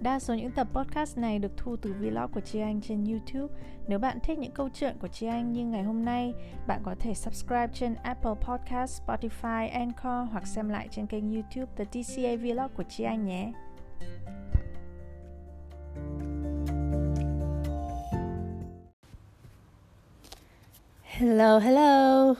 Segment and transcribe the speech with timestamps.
[0.00, 3.54] Đa số những tập podcast này được thu từ vlog của Chi Anh trên YouTube.
[3.88, 6.34] Nếu bạn thích những câu chuyện của Chi Anh như ngày hôm nay,
[6.66, 11.72] bạn có thể subscribe trên Apple Podcast, Spotify, Anchor hoặc xem lại trên kênh YouTube
[11.76, 13.52] The TCA Vlog của Chi Anh nhé.
[21.02, 22.34] Hello, hello.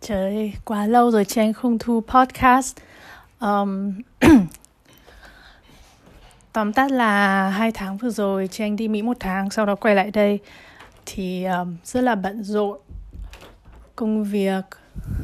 [0.00, 2.76] Trời, quá lâu rồi Chi Anh không thu podcast.
[3.40, 3.92] Um,
[6.52, 9.74] tóm tắt là hai tháng vừa rồi chị anh đi mỹ một tháng sau đó
[9.74, 10.38] quay lại đây.
[11.06, 12.78] Thì um, rất là bận rộn.
[13.96, 14.64] Công việc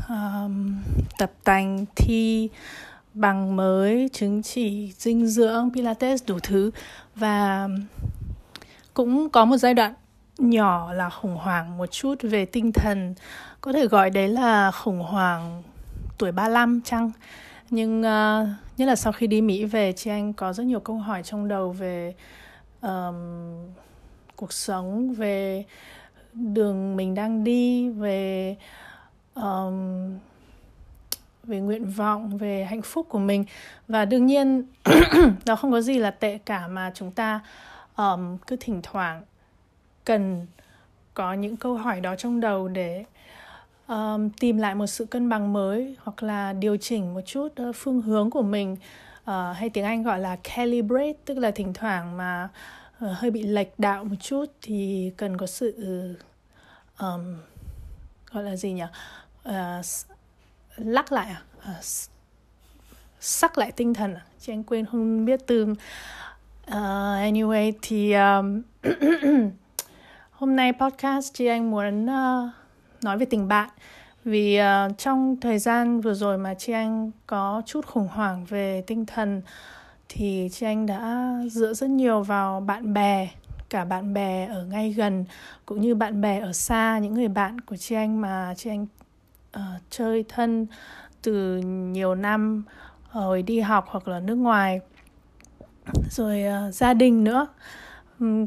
[0.08, 0.76] um,
[1.18, 2.48] tập tành thi
[3.14, 6.70] bằng mới chứng chỉ dinh dưỡng pilates đủ thứ.
[7.14, 7.68] Và
[8.94, 9.94] cũng có một giai đoạn
[10.38, 13.14] nhỏ là khủng hoảng một chút về tinh thần.
[13.60, 15.62] Có thể gọi đấy là khủng hoảng
[16.18, 17.10] tuổi 35 chăng?
[17.70, 20.96] Nhưng uh, nhất là sau khi đi Mỹ về chị anh có rất nhiều câu
[20.96, 22.14] hỏi trong đầu về
[22.80, 23.14] um,
[24.36, 25.64] cuộc sống về
[26.32, 28.56] đường mình đang đi về
[29.34, 30.18] um,
[31.44, 33.44] về nguyện vọng về hạnh phúc của mình.
[33.88, 34.64] Và đương nhiên
[35.44, 37.40] đó không có gì là tệ cả mà chúng ta
[37.96, 39.22] um, cứ thỉnh thoảng
[40.04, 40.46] cần
[41.14, 43.04] có những câu hỏi đó trong đầu để
[43.88, 47.76] um, tìm lại một sự cân bằng mới hoặc là điều chỉnh một chút uh,
[47.76, 48.76] phương hướng của mình
[49.20, 52.48] uh, hay tiếng Anh gọi là calibrate tức là thỉnh thoảng mà
[53.04, 55.74] uh, hơi bị lệch đạo một chút thì cần có sự
[56.98, 57.36] um,
[58.32, 58.84] gọi là gì nhỉ
[59.48, 59.84] uh,
[60.76, 61.42] lắc lại à?
[61.70, 61.84] uh,
[63.20, 64.24] sắc lại tinh thần à?
[64.40, 65.76] chị anh quên không biết từ uh,
[67.22, 68.62] anyway thì um,
[70.30, 72.50] hôm nay podcast chị anh muốn uh,
[73.06, 73.70] nói về tình bạn.
[74.24, 78.82] Vì uh, trong thời gian vừa rồi mà chị anh có chút khủng hoảng về
[78.86, 79.42] tinh thần
[80.08, 83.28] thì chị anh đã dựa rất nhiều vào bạn bè
[83.70, 85.24] cả bạn bè ở ngay gần
[85.66, 88.86] cũng như bạn bè ở xa những người bạn của chị anh mà chị anh
[89.56, 90.66] uh, chơi thân
[91.22, 92.64] từ nhiều năm
[93.08, 94.80] hồi đi học hoặc là nước ngoài.
[96.10, 97.46] Rồi uh, gia đình nữa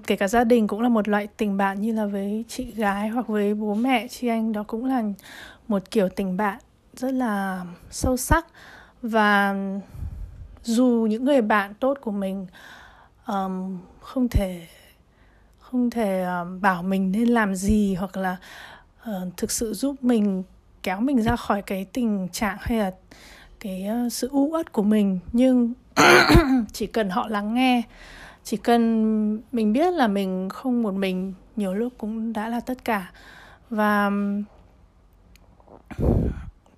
[0.07, 3.09] kể cả gia đình cũng là một loại tình bạn như là với chị gái
[3.09, 5.03] hoặc với bố mẹ chị anh đó cũng là
[5.67, 6.59] một kiểu tình bạn
[6.93, 8.45] rất là sâu sắc.
[9.01, 9.55] Và
[10.63, 12.47] dù những người bạn tốt của mình
[13.27, 14.67] um, không thể
[15.59, 18.37] không thể um, bảo mình nên làm gì hoặc là
[19.09, 20.43] uh, thực sự giúp mình
[20.83, 22.91] kéo mình ra khỏi cái tình trạng hay là
[23.59, 25.73] cái uh, sự u uất của mình nhưng
[26.73, 27.81] chỉ cần họ lắng nghe
[28.43, 32.85] chỉ cần mình biết là mình không một mình nhiều lúc cũng đã là tất
[32.85, 33.11] cả.
[33.69, 34.11] Và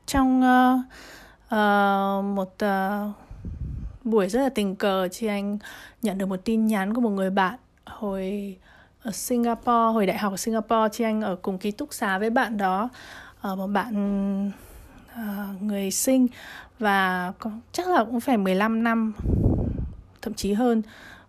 [0.05, 0.79] trong uh,
[1.45, 3.15] uh, một uh,
[4.03, 5.57] buổi rất là tình cờ chị anh
[6.01, 8.57] nhận được một tin nhắn của một người bạn hồi
[9.03, 12.29] ở Singapore hồi đại học ở Singapore chị anh ở cùng ký túc xá với
[12.29, 12.89] bạn đó.
[13.51, 14.51] Uh, một bạn
[15.15, 16.27] uh, người sinh
[16.79, 19.13] và có, chắc là cũng phải 15 năm
[20.21, 20.81] thậm chí hơn.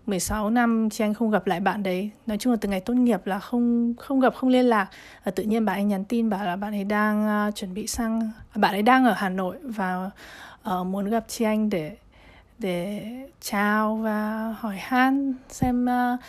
[0.06, 2.10] 16 năm chị anh không gặp lại bạn đấy.
[2.26, 4.88] Nói chung là từ ngày tốt nghiệp là không không gặp không liên lạc.
[5.24, 7.86] Và tự nhiên bạn ấy nhắn tin bảo là bạn ấy đang uh, chuẩn bị
[7.86, 10.10] sang à, bạn ấy đang ở Hà Nội và
[10.70, 11.96] uh, muốn gặp chị anh để
[12.58, 13.02] để
[13.40, 16.20] chào và hỏi han xem uh,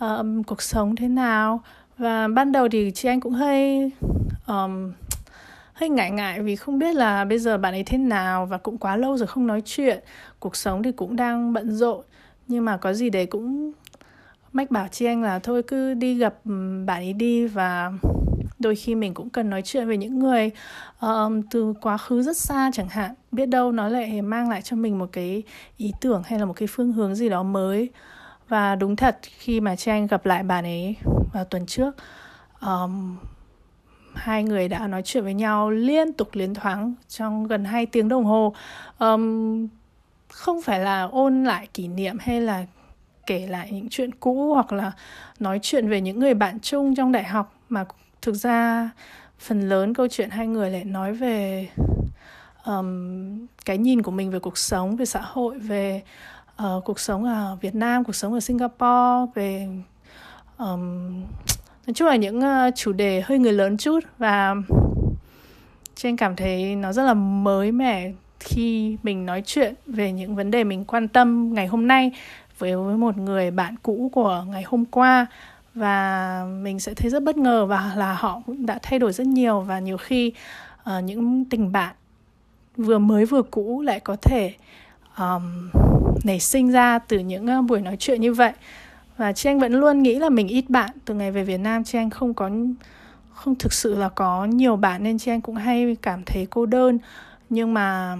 [0.00, 1.60] um, cuộc sống thế nào.
[1.98, 3.90] Và ban đầu thì chị anh cũng hơi
[4.46, 4.92] um,
[5.72, 8.78] hơi ngại ngại vì không biết là bây giờ bạn ấy thế nào và cũng
[8.78, 10.00] quá lâu rồi không nói chuyện.
[10.38, 12.04] Cuộc sống thì cũng đang bận rộn
[12.48, 13.72] nhưng mà có gì đấy cũng
[14.52, 17.92] mách bảo chị anh là thôi cứ đi gặp ừ, bạn ấy đi và
[18.58, 20.50] đôi khi mình cũng cần nói chuyện về những người
[21.00, 23.14] um, từ quá khứ rất xa chẳng hạn.
[23.32, 25.42] Biết đâu nó lại mang lại cho mình một cái
[25.76, 27.90] ý tưởng hay là một cái phương hướng gì đó mới.
[28.48, 30.96] Và đúng thật khi mà chị anh gặp lại bạn ấy
[31.32, 31.96] vào tuần trước
[32.60, 33.16] um,
[34.14, 38.08] hai người đã nói chuyện với nhau liên tục liên thoáng trong gần 2 tiếng
[38.08, 38.54] đồng hồ.
[38.98, 39.68] Um,
[40.34, 42.64] không phải là ôn lại kỷ niệm hay là
[43.26, 44.92] kể lại những chuyện cũ hoặc là
[45.38, 47.84] nói chuyện về những người bạn chung trong đại học mà
[48.22, 48.90] thực ra
[49.38, 51.68] phần lớn câu chuyện hai người lại nói về
[52.66, 56.02] um, cái nhìn của mình về cuộc sống về xã hội về
[56.62, 59.68] uh, cuộc sống ở Việt Nam cuộc sống ở Singapore về
[60.58, 61.20] um,
[61.86, 64.54] nói chung là những uh, chủ đề hơi người lớn chút và
[65.94, 68.12] trên cảm thấy nó rất là mới mẻ
[68.44, 72.12] khi mình nói chuyện về những vấn đề mình quan tâm ngày hôm nay
[72.58, 75.26] với với một người bạn cũ của ngày hôm qua.
[75.74, 79.26] Và mình sẽ thấy rất bất ngờ và là họ cũng đã thay đổi rất
[79.26, 79.60] nhiều.
[79.60, 80.32] Và nhiều khi
[80.82, 81.94] uh, những tình bạn
[82.76, 84.54] vừa mới vừa cũ lại có thể
[85.18, 85.70] um,
[86.24, 88.52] nảy sinh ra từ những uh, buổi nói chuyện như vậy.
[89.16, 90.90] Và chị anh vẫn luôn nghĩ là mình ít bạn.
[91.04, 92.50] Từ ngày về Việt Nam chị anh không có
[93.34, 96.66] không thực sự là có nhiều bạn nên chị anh cũng hay cảm thấy cô
[96.66, 96.98] đơn.
[97.50, 98.16] Nhưng mà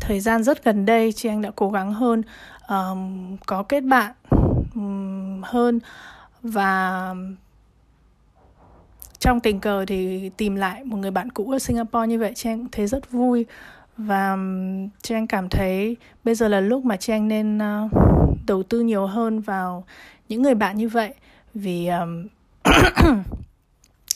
[0.00, 2.22] thời gian rất gần đây chị anh đã cố gắng hơn
[2.68, 4.12] um, có kết bạn
[4.74, 5.80] um, hơn
[6.42, 7.14] và
[9.18, 12.50] trong tình cờ thì tìm lại một người bạn cũ ở Singapore như vậy chị
[12.50, 13.46] anh thấy rất vui.
[13.96, 14.36] Và
[15.02, 17.90] chị anh cảm thấy bây giờ là lúc mà chị anh nên uh,
[18.46, 19.84] đầu tư nhiều hơn vào
[20.28, 21.14] những người bạn như vậy
[21.54, 22.26] vì um,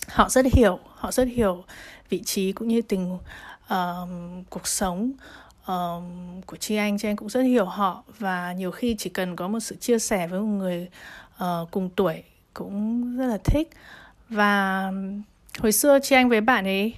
[0.08, 1.64] họ rất hiểu họ rất hiểu
[2.08, 4.08] vị trí cũng như tình uh,
[4.50, 5.12] cuộc sống
[5.62, 6.02] uh,
[6.46, 9.48] của chị anh chị anh cũng rất hiểu họ và nhiều khi chỉ cần có
[9.48, 10.88] một sự chia sẻ với một người
[11.44, 12.22] uh, cùng tuổi
[12.54, 13.70] cũng rất là thích.
[14.28, 14.90] Và
[15.58, 16.94] hồi xưa chị anh với bạn ấy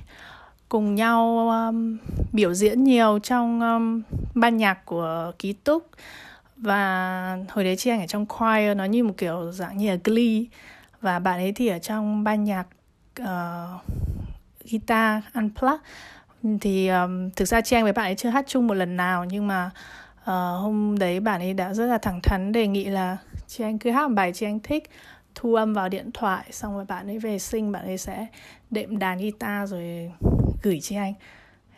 [0.68, 1.98] cùng nhau um,
[2.32, 4.02] biểu diễn nhiều trong um,
[4.34, 5.88] ban nhạc của ký túc.
[6.56, 9.96] Và hồi đấy chị anh ở trong choir nó như một kiểu dạng như là
[10.04, 10.44] glee.
[11.00, 12.66] Và bạn ấy thì ở trong ban nhạc
[13.20, 13.26] uh,
[14.70, 15.80] guitar unplugged
[16.60, 19.46] thì um, thực ra trang với bạn ấy chưa hát chung một lần nào nhưng
[19.46, 19.70] mà
[20.20, 20.26] uh,
[20.60, 24.08] hôm đấy bạn ấy đã rất là thẳng thắn đề nghị là trang cứ hát
[24.08, 24.90] một bài trang thích
[25.34, 28.26] thu âm vào điện thoại xong rồi bạn ấy về sinh bạn ấy sẽ
[28.70, 30.12] đệm đàn guitar rồi
[30.62, 31.14] gửi chị anh.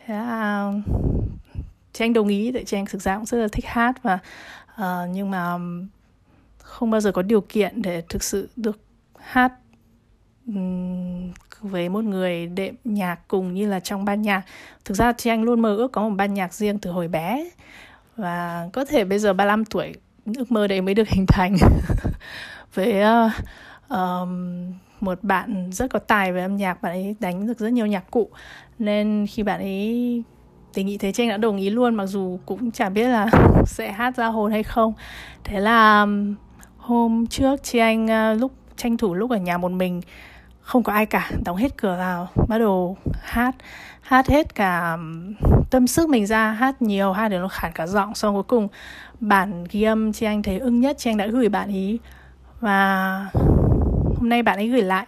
[0.05, 0.71] Thế là
[1.93, 4.13] chị anh đồng ý tại chị anh thực ra cũng rất là thích hát và
[4.13, 4.21] uh,
[4.75, 5.57] ờ, nhưng mà
[6.57, 8.79] không bao giờ có điều kiện để thực sự được
[9.19, 9.53] hát
[11.61, 14.41] với một người đệm nhạc cùng như là trong ban nhạc.
[14.85, 17.49] Thực ra thì anh luôn mơ ước có một ban nhạc riêng từ hồi bé.
[18.15, 19.93] Và có thể bây giờ 35 tuổi
[20.37, 21.55] ước mơ đấy mới được hình thành.
[22.73, 23.31] Với uh,
[23.89, 27.85] um, một bạn rất có tài về âm nhạc bạn ấy đánh được rất nhiều
[27.85, 28.29] nhạc cụ.
[28.79, 30.23] Nên khi bạn ấy
[30.75, 33.27] đề nghị thế tranh đã đồng ý luôn mặc dù cũng chả biết là
[33.65, 34.93] sẽ hát ra hồn hay không.
[35.43, 36.07] Thế là
[36.77, 40.01] hôm trước chị anh uh, lúc tranh thủ lúc ở nhà một mình
[40.67, 41.31] không có ai cả.
[41.45, 43.55] Đóng hết cửa vào bắt đầu hát.
[44.01, 44.97] Hát hết cả
[45.69, 46.51] tâm sức mình ra.
[46.51, 48.15] Hát nhiều hát để nó khản cả giọng.
[48.15, 48.67] Xong cuối cùng
[49.19, 50.95] bản ghi âm chị anh thấy ưng nhất.
[50.99, 51.99] Chị anh đã gửi bạn ý.
[52.59, 53.29] Và
[54.17, 55.05] hôm nay bạn ấy gửi lại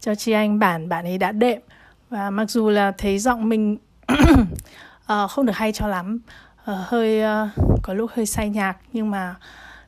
[0.00, 1.60] cho chị anh bản bạn ấy đã đệm.
[2.10, 3.76] Và mặc dù là thấy giọng mình
[4.12, 6.20] uh, không được hay cho lắm.
[6.70, 7.48] Uh, hơi uh,
[7.82, 8.76] có lúc hơi say nhạc.
[8.92, 9.34] Nhưng mà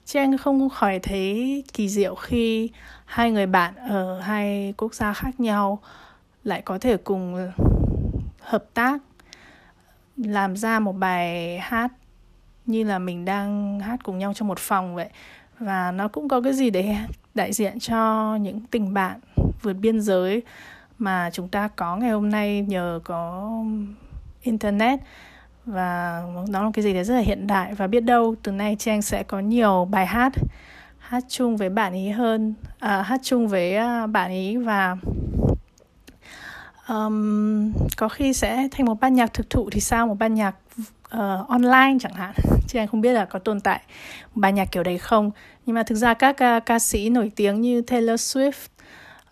[0.04, 2.70] chị anh không khỏi thấy kỳ diệu khi
[3.04, 5.78] hai người bạn ở hai quốc gia khác nhau
[6.44, 7.50] lại có thể cùng
[8.40, 9.02] hợp tác,
[10.16, 11.92] làm ra một bài hát
[12.66, 15.08] như là mình đang hát cùng nhau trong một phòng vậy.
[15.58, 16.96] Và nó cũng có cái gì để
[17.34, 19.20] đại diện cho những tình bạn
[19.62, 20.42] vượt biên giới
[20.98, 23.52] mà chúng ta có ngày hôm nay nhờ có
[24.42, 25.00] internet
[25.66, 27.74] và nó là cái gì đấy rất là hiện đại.
[27.74, 30.32] Và biết đâu từ nay Trang sẽ có nhiều bài hát
[30.98, 34.96] hát chung với bạn ý hơn à, hát chung với à, bạn ý và
[36.88, 40.06] um, có khi sẽ thành một ban nhạc thực thụ thì sao?
[40.06, 42.34] Một ban nhạc uh, online chẳng hạn.
[42.68, 43.80] Chứ anh không biết là có tồn tại
[44.34, 45.30] ban nhạc kiểu đấy không.
[45.66, 48.68] Nhưng mà thực ra các uh, ca sĩ nổi tiếng như Taylor Swift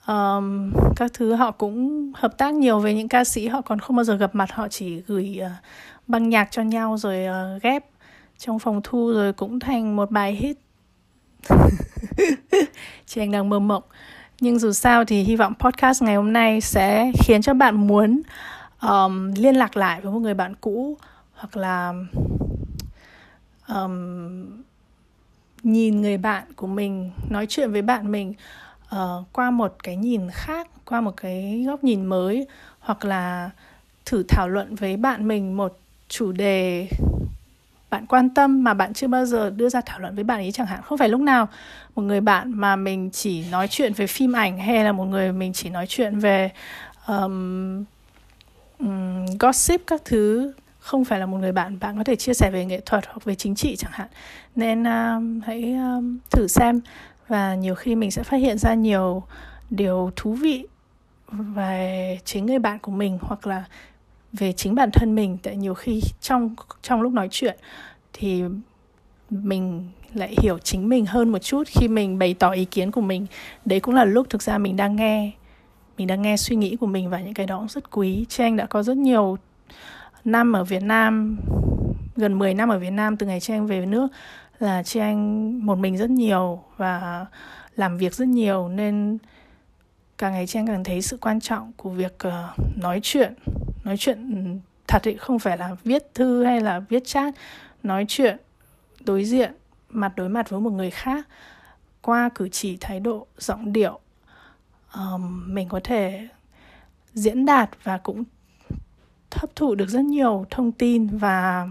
[0.06, 3.96] um, các thứ họ cũng hợp tác nhiều với những ca sĩ họ còn không
[3.96, 5.50] bao giờ gặp mặt họ chỉ gửi uh,
[6.06, 7.84] băng nhạc cho nhau rồi uh, ghép
[8.38, 10.56] trong phòng thu rồi cũng thành một bài hit.
[13.06, 13.82] Chị anh đang mơ mộng.
[14.40, 18.22] Nhưng dù sao thì hy vọng podcast ngày hôm nay sẽ khiến cho bạn muốn
[18.82, 20.96] um, liên lạc lại với một người bạn cũ
[21.34, 21.92] hoặc là
[23.68, 24.62] um,
[25.62, 28.34] nhìn người bạn của mình nói chuyện với bạn mình
[28.96, 32.46] uh, qua một cái nhìn khác qua một cái góc nhìn mới
[32.80, 33.50] hoặc là
[34.04, 36.88] thử thảo luận với bạn mình một chủ đề
[37.90, 40.52] bạn quan tâm mà bạn chưa bao giờ đưa ra thảo luận với bạn ấy
[40.52, 40.80] chẳng hạn.
[40.82, 41.48] Không phải lúc nào
[41.94, 45.32] một người bạn mà mình chỉ nói chuyện về phim ảnh hay là một người
[45.32, 46.50] mình chỉ nói chuyện về
[47.06, 47.84] um,
[48.78, 52.50] um, gossip các thứ không phải là một người bạn bạn có thể chia sẻ
[52.50, 54.08] về nghệ thuật hoặc về chính trị chẳng hạn.
[54.56, 56.80] Nên um, hãy um, thử xem
[57.28, 59.22] và nhiều khi mình sẽ phát hiện ra nhiều
[59.70, 60.66] điều thú vị
[61.32, 63.64] về chính người bạn của mình hoặc là
[64.32, 65.38] về chính bản thân mình.
[65.42, 67.56] Tại nhiều khi trong trong lúc nói chuyện
[68.12, 68.42] thì
[69.30, 73.00] mình lại hiểu chính mình hơn một chút khi mình bày tỏ ý kiến của
[73.00, 73.26] mình.
[73.64, 75.30] Đấy cũng là lúc thực ra mình đang nghe,
[75.98, 78.26] mình đang nghe suy nghĩ của mình và những cái đó cũng rất quý.
[78.28, 79.38] Trang đã có rất nhiều
[80.24, 81.38] năm ở Việt Nam
[82.16, 84.08] gần 10 năm ở Việt Nam từ ngày Trang về nước
[84.58, 87.26] là Trang một mình rất nhiều và
[87.76, 89.18] làm việc rất nhiều nên
[90.18, 93.34] càng ngày Trang càng thấy sự quan trọng của việc uh, nói chuyện
[93.84, 97.34] nói chuyện ừ, thật thì không phải là viết thư hay là viết chat
[97.82, 98.36] nói chuyện
[99.00, 99.52] đối diện
[99.88, 101.28] mặt đối mặt với một người khác
[102.02, 104.00] qua cử chỉ thái độ giọng điệu
[104.94, 106.28] um, mình có thể
[107.14, 108.24] diễn đạt và cũng
[109.30, 111.68] hấp thụ được rất nhiều thông tin và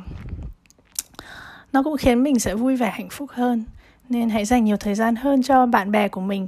[1.73, 3.63] nó cũng khiến mình sẽ vui vẻ hạnh phúc hơn.
[4.09, 6.47] Nên hãy dành nhiều thời gian hơn cho bạn bè của mình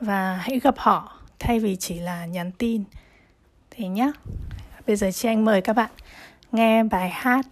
[0.00, 2.84] và hãy gặp họ thay vì chỉ là nhắn tin.
[3.70, 4.12] Thế nhé
[4.86, 5.90] bây giờ chị anh mời các bạn
[6.52, 7.46] nghe bài hát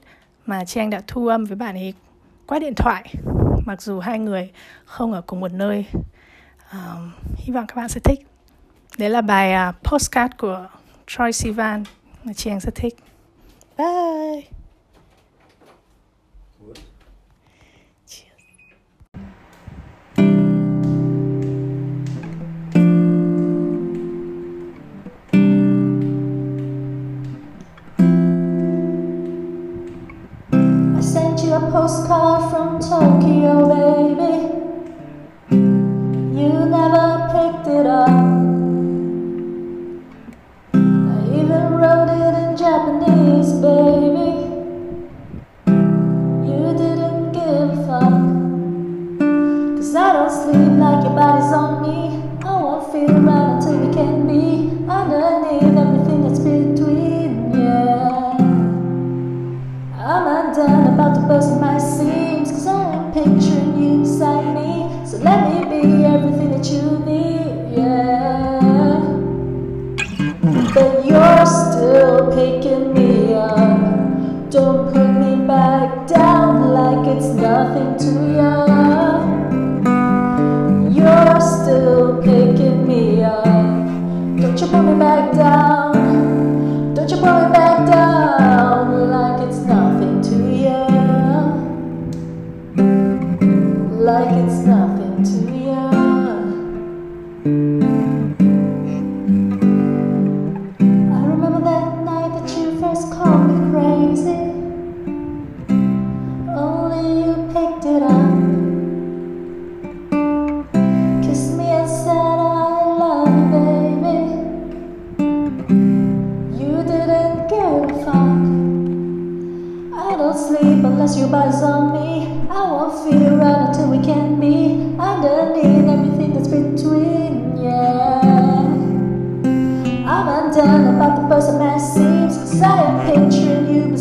[0.47, 1.94] mà chị anh đã thu âm với bạn ấy
[2.47, 3.14] qua điện thoại.
[3.66, 4.50] Mặc dù hai người
[4.85, 5.87] không ở cùng một nơi.
[6.73, 8.21] Um, hy vọng các bạn sẽ thích.
[8.99, 10.66] Đấy là bài uh, postcard của
[11.06, 11.85] Troy Sivan
[12.25, 12.97] mà chị anh rất thích.
[13.78, 14.63] Bye!
[31.74, 33.23] Postcard from Tokyo,
[72.44, 74.50] picking me up.
[74.50, 75.03] Don't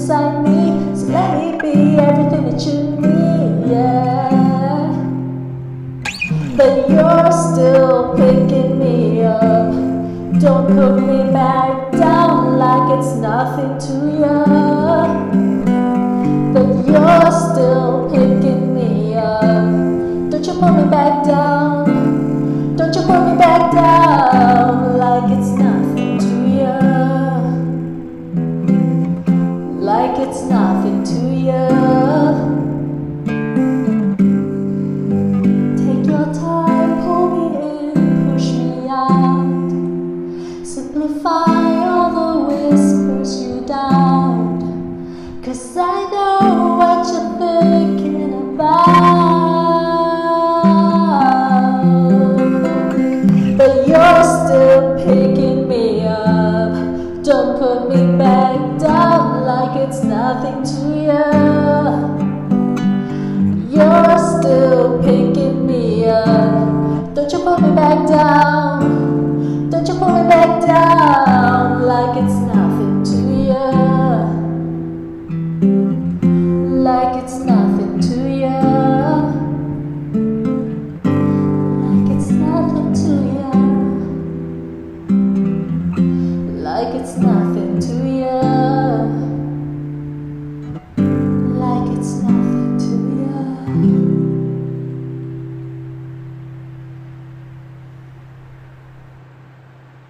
[0.03, 0.95] beside me.
[0.95, 4.91] So let me be everything that you need, yeah.
[6.57, 9.72] But you're still picking me up.
[10.41, 14.72] Don't put me back down like it's nothing to you.
[60.63, 61.22] Chia